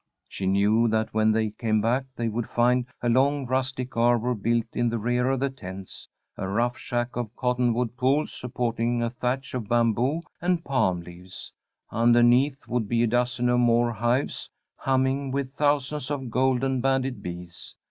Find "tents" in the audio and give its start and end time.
5.51-6.07